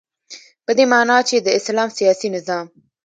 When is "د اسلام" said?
1.41-1.89